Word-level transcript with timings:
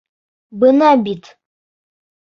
Бына 0.63 0.89
бит! 1.03 1.31